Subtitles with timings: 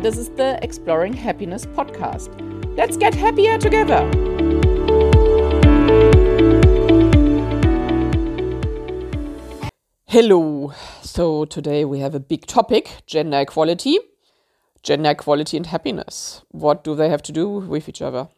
[0.00, 2.30] and this is the Exploring Happiness podcast.
[2.74, 4.00] Let's get happier together.
[10.06, 10.72] Hello.
[11.02, 13.98] So, today we have a big topic gender equality.
[14.82, 16.42] Gender equality and happiness.
[16.50, 18.28] What do they have to do with each other?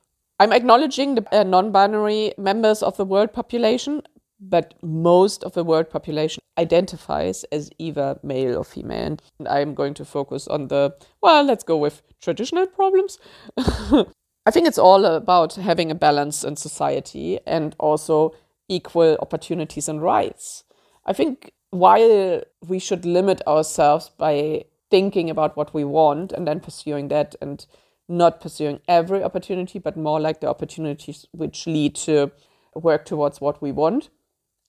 [0.40, 4.02] I'm acknowledging the uh, non binary members of the world population,
[4.42, 9.16] but most of the world population identifies as either male or female.
[9.38, 13.18] And I'm going to focus on the, well, let's go with traditional problems.
[13.56, 18.34] I think it's all about having a balance in society and also
[18.68, 20.64] equal opportunities and rights.
[21.06, 26.60] I think while we should limit ourselves by thinking about what we want and then
[26.60, 27.64] pursuing that and
[28.08, 32.32] not pursuing every opportunity, but more like the opportunities which lead to
[32.74, 34.10] work towards what we want.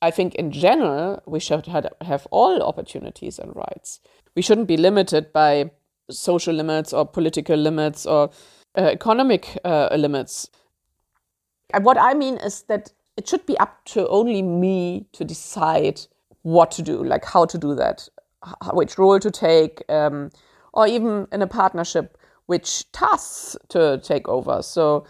[0.04, 4.02] I think in general, we should have all opportunities and rights.
[4.36, 5.72] We shouldn't be limited by
[6.12, 8.30] social limits or political limits or
[8.78, 10.50] uh, economic uh, limits.
[11.74, 16.02] And what I mean is that it should be up to only me to decide
[16.42, 18.10] what to do, like how to do that,
[18.74, 20.32] which role to take, um,
[20.74, 24.62] or even in a partnership, which tasks to take over.
[24.64, 25.06] So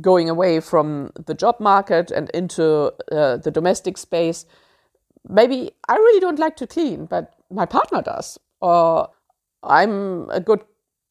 [0.00, 4.46] going away from the job market and into uh, the domestic space.
[5.28, 8.38] Maybe I really don't like to clean, but my partner does.
[8.60, 9.08] Or
[9.62, 10.64] I'm a good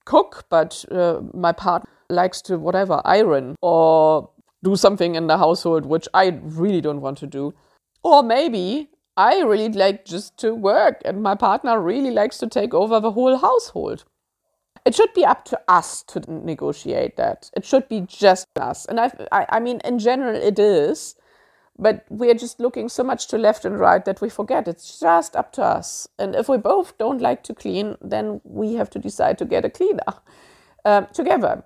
[0.06, 4.30] cook, but uh, my partner likes to whatever iron or
[4.64, 7.54] do something in the household which I really don't want to do.
[8.04, 12.74] Or maybe I really like just to work and my partner really likes to take
[12.74, 14.06] over the whole household.
[14.86, 17.50] It should be up to us to negotiate that.
[17.56, 18.86] It should be just us.
[18.86, 21.16] And I, I, I mean, in general, it is.
[21.78, 25.36] But we're just looking so much to left and right that we forget it's just
[25.36, 26.08] up to us.
[26.20, 29.66] And if we both don't like to clean, then we have to decide to get
[29.66, 30.14] a cleaner
[30.86, 31.64] uh, together.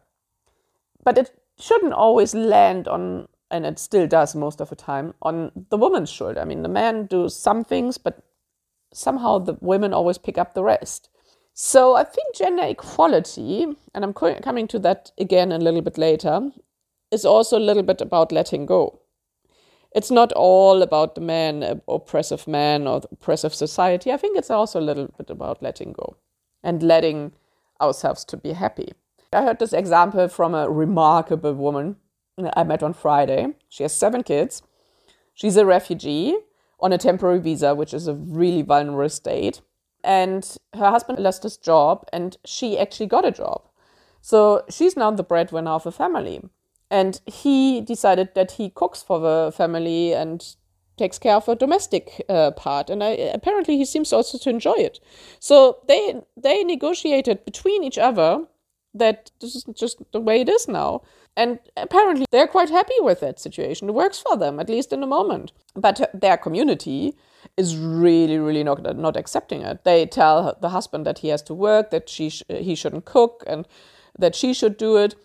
[1.03, 5.51] But it shouldn't always land on, and it still does most of the time, on
[5.69, 6.39] the woman's shoulder.
[6.39, 8.23] I mean, the men do some things, but
[8.93, 11.09] somehow the women always pick up the rest.
[11.59, 15.97] So I think gender equality, and I'm co- coming to that again a little bit
[15.97, 16.51] later,
[17.09, 18.99] is also a little bit about letting go.
[19.91, 24.11] It's not all about the man, uh, oppressive man, or oppressive society.
[24.11, 26.17] I think it's also a little bit about letting go
[26.61, 27.31] and letting
[27.81, 28.93] ourselves to be happy.
[29.33, 31.95] I heard this example from a remarkable woman
[32.55, 33.55] I met on Friday.
[33.67, 34.61] She has seven kids.
[35.33, 36.37] She's a refugee
[36.79, 39.61] on a temporary visa, which is a really vulnerable state
[40.07, 43.61] and her husband lost his job and she actually got a job.
[44.21, 46.41] So she's now the breadwinner of the family.
[46.89, 50.55] And he decided that he cooks for the family and
[50.97, 52.89] takes care of the domestic uh, part.
[52.89, 55.01] And I, apparently he seems also to enjoy it.
[55.39, 58.45] So they they negotiated between each other
[58.93, 61.01] that this is just the way it is now.
[61.35, 63.89] And apparently they're quite happy with that situation.
[63.89, 65.51] It works for them, at least in the moment.
[65.75, 67.15] But their community
[67.57, 69.83] is really, really not not accepting it.
[69.83, 73.43] They tell the husband that he has to work, that she sh- he shouldn't cook,
[73.47, 73.67] and
[74.17, 75.15] that she should do it.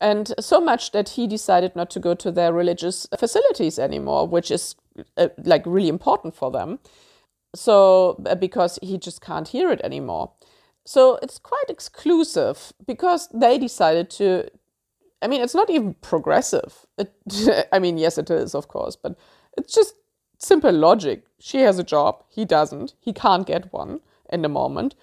[0.00, 4.50] And so much that he decided not to go to their religious facilities anymore, which
[4.50, 4.74] is
[5.16, 6.80] uh, like really important for them.
[7.54, 10.32] So, uh, because he just can't hear it anymore.
[10.84, 14.50] So, it's quite exclusive because they decided to.
[15.22, 16.86] I mean, it's not even progressive.
[16.98, 17.14] It,
[17.72, 19.16] I mean, yes, it is, of course, but
[19.56, 19.94] it's just
[20.38, 21.25] simple logic.
[21.38, 22.94] She has a job, he doesn't.
[23.00, 24.00] He can't get one
[24.32, 24.94] in the moment.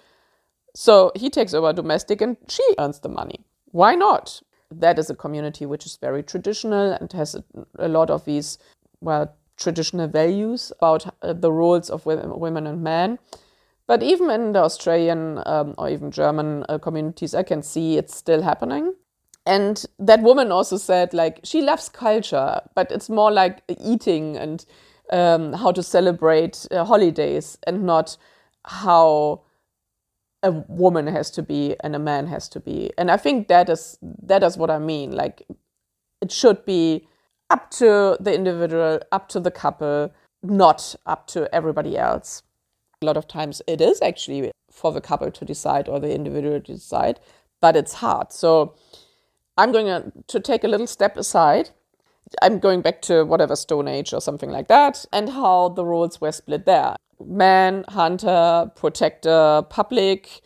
[0.74, 3.44] So he takes over domestic and she earns the money.
[3.70, 4.42] Why not?
[4.70, 7.44] That is a community which is very traditional and has a,
[7.78, 8.58] a lot of these,
[9.00, 13.18] well, traditional values about uh, the roles of women and men.
[13.86, 18.16] But even in the Australian um, or even German uh, communities, I can see it's
[18.16, 18.94] still happening.
[19.46, 24.64] And that woman also said, like, she loves culture, but it's more like eating and
[25.12, 28.16] um, how to celebrate uh, holidays and not
[28.66, 29.42] how
[30.42, 32.90] a woman has to be and a man has to be.
[32.98, 35.12] And I think that is that is what I mean.
[35.12, 35.46] Like
[36.20, 37.06] it should be
[37.50, 40.12] up to the individual, up to the couple,
[40.42, 42.42] not up to everybody else.
[43.02, 46.60] A lot of times it is actually for the couple to decide or the individual
[46.60, 47.20] to decide,
[47.60, 48.32] but it's hard.
[48.32, 48.74] So
[49.56, 51.70] I'm going to take a little step aside
[52.42, 56.20] I'm going back to whatever Stone Age or something like that, and how the roles
[56.20, 56.96] were split there.
[57.24, 60.42] Man, hunter, protector, public,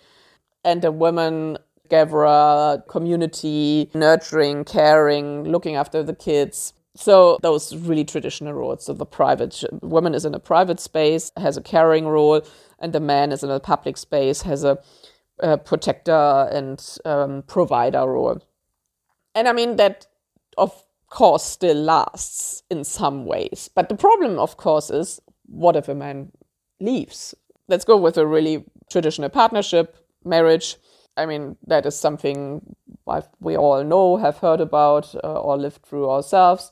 [0.65, 1.59] and a woman,
[1.89, 6.75] gatherer, community, nurturing, caring, looking after the kids.
[6.95, 8.85] So those really traditional roles.
[8.85, 12.43] So the private woman is in a private space, has a caring role,
[12.81, 14.79] and the man is in a public space, has a
[15.41, 18.43] uh, protector and um, provider role.
[19.35, 20.07] And I mean, that
[20.57, 23.71] of course still lasts in some ways.
[23.75, 26.33] But the problem, of course, is what if a man
[26.81, 27.35] leaves?
[27.69, 30.77] Let's go with a really traditional partnership, marriage.
[31.17, 32.77] I mean, that is something
[33.41, 36.71] we all know, have heard about, uh, or lived through ourselves.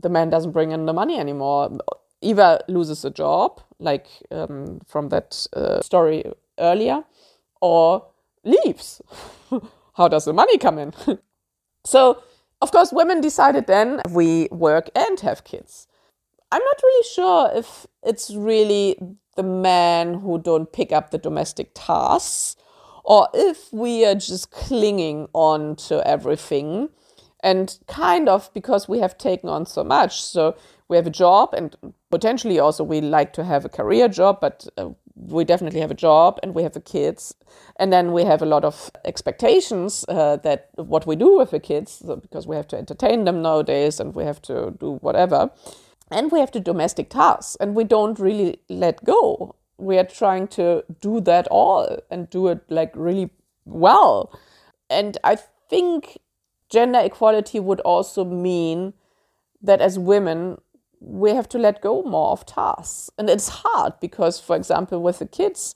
[0.00, 1.78] The man doesn't bring in the money anymore.
[2.20, 6.24] Either loses a job, like um, from that uh, story
[6.58, 7.04] earlier,
[7.60, 8.06] or
[8.44, 9.00] leaves.
[9.94, 10.92] How does the money come in?
[11.84, 12.22] so,
[12.60, 15.86] of course, women decided then we work and have kids.
[16.52, 18.96] I'm not really sure if it's really
[19.36, 22.56] the men who don't pick up the domestic tasks
[23.04, 26.90] or if we are just clinging on to everything
[27.42, 30.22] and kind of because we have taken on so much.
[30.22, 30.56] So
[30.88, 31.74] we have a job and
[32.10, 34.90] potentially also we like to have a career job, but uh,
[35.28, 37.34] we definitely have a job and we have the kids
[37.76, 41.60] and then we have a lot of expectations uh, that what we do with the
[41.60, 45.50] kids because we have to entertain them nowadays and we have to do whatever.
[46.10, 49.54] And we have to domestic tasks and we don't really let go.
[49.78, 53.30] We are trying to do that all and do it like really
[53.64, 54.32] well.
[54.88, 55.36] And i
[55.70, 56.18] think
[56.68, 58.92] gender equality would also mean
[59.62, 60.58] that as women
[61.00, 63.10] we have to let go more of tasks.
[63.18, 65.74] And it's hard because, for example, with the kids,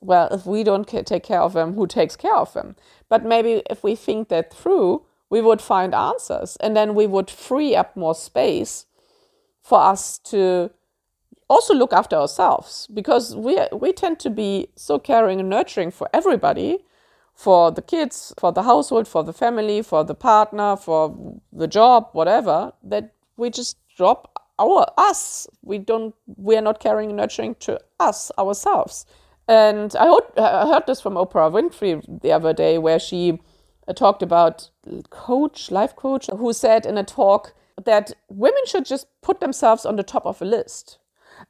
[0.00, 2.76] well, if we don't take care of them, who takes care of them?
[3.08, 7.30] But maybe if we think that through, we would find answers and then we would
[7.30, 8.86] free up more space
[9.62, 10.70] for us to
[11.48, 16.08] also look after ourselves because we, we tend to be so caring and nurturing for
[16.14, 16.78] everybody
[17.34, 22.08] for the kids, for the household, for the family, for the partner, for the job,
[22.12, 25.48] whatever, that we just drop our us.
[25.62, 26.14] We don't.
[26.36, 29.06] We are not caring nurturing to us ourselves.
[29.48, 33.40] And I heard, I heard this from Oprah Winfrey the other day, where she
[33.88, 34.70] uh, talked about
[35.10, 37.54] coach, life coach, who said in a talk
[37.84, 40.98] that women should just put themselves on the top of a list.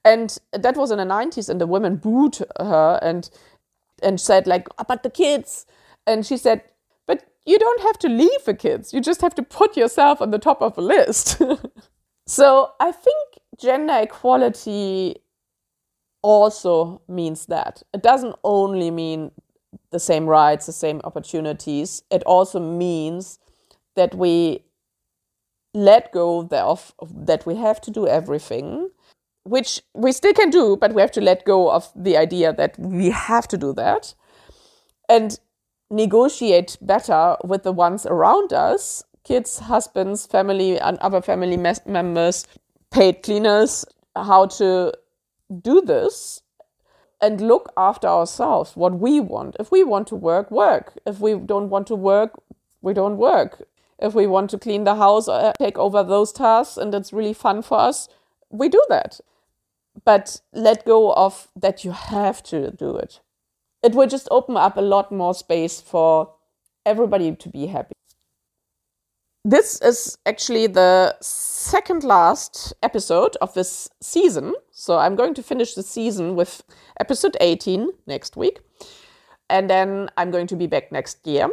[0.05, 3.29] And that was in the 90s, and the women booed her and
[4.03, 5.67] and said like, ah, "But the kids,"
[6.07, 6.63] and she said,
[7.07, 8.95] "But you don't have to leave the kids.
[8.95, 11.43] You just have to put yourself on the top of a list."
[12.31, 15.17] So I think gender equality
[16.23, 17.83] also means that.
[17.93, 19.33] It doesn't only mean
[19.91, 22.05] the same rights, the same opportunities.
[22.09, 23.41] It also means
[23.97, 24.63] that we
[25.75, 28.91] let go of, that we have to do everything,
[29.43, 32.79] which we still can do, but we have to let go of the idea that
[32.79, 34.15] we have to do that
[35.09, 35.41] and
[35.91, 41.57] negotiate better with the ones around us kids, husbands, family, and other family
[41.87, 42.49] members,
[42.91, 43.85] paid cleaners,
[44.17, 44.93] how to
[45.63, 46.43] do this
[47.21, 49.55] and look after ourselves, what we want.
[49.61, 50.99] If we want to work, work.
[51.07, 52.43] If we don't want to work,
[52.83, 53.69] we don't work.
[54.01, 57.35] If we want to clean the house or take over those tasks and it's really
[57.35, 58.09] fun for us,
[58.49, 59.21] we do that.
[60.05, 63.21] But let go of that you have to do it.
[63.81, 66.35] It will just open up a lot more space for
[66.85, 67.95] everybody to be happy.
[69.45, 74.53] This is actually the second last episode of this season.
[74.71, 76.63] So I'm going to finish the season with
[77.01, 78.61] episode 18 next week.
[79.49, 81.49] And then I'm going to be back next year.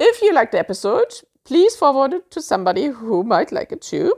[0.00, 1.12] If you like the episode,
[1.44, 4.14] please forward it to somebody who might like it too.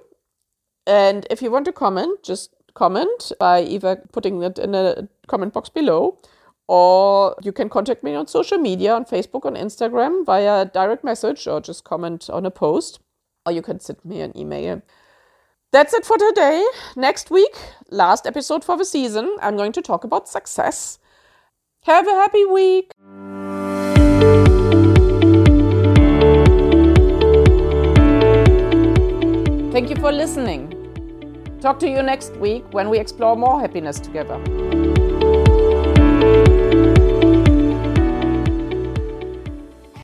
[0.87, 5.53] And if you want to comment, just comment by either putting it in a comment
[5.53, 6.19] box below
[6.69, 11.47] or you can contact me on social media on Facebook, on Instagram via direct message
[11.47, 13.01] or just comment on a post.
[13.45, 14.83] Or you can send me an email.
[15.73, 16.65] That's it for today.
[16.97, 17.55] Next week,
[17.91, 20.99] last episode for the season, I'm going to talk about success.
[21.83, 22.91] Have a happy week.
[29.73, 30.73] Thank you for listening.
[31.61, 34.66] Talk to you next week when we explore more happiness together.